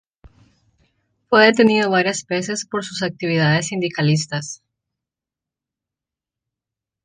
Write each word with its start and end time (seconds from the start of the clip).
Fue 1.29 1.45
detenido 1.45 1.91
varias 1.91 2.25
veces 2.25 2.65
por 2.65 2.83
sus 2.83 3.03
actividades 3.03 3.67
sindicalistas. 3.67 4.63